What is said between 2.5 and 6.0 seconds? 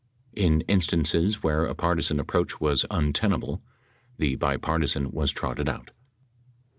was untenable, the bipartisan was trotted out.